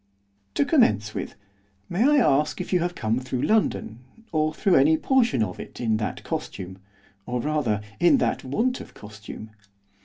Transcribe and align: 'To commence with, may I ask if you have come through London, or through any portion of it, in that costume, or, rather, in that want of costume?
'To 0.55 0.65
commence 0.65 1.13
with, 1.13 1.35
may 1.87 2.01
I 2.09 2.17
ask 2.17 2.59
if 2.59 2.73
you 2.73 2.79
have 2.79 2.95
come 2.95 3.19
through 3.19 3.43
London, 3.43 3.99
or 4.31 4.51
through 4.51 4.73
any 4.73 4.97
portion 4.97 5.43
of 5.43 5.59
it, 5.59 5.79
in 5.79 5.97
that 5.97 6.23
costume, 6.23 6.79
or, 7.27 7.39
rather, 7.39 7.81
in 7.99 8.17
that 8.17 8.43
want 8.43 8.81
of 8.81 8.95
costume? 8.95 9.51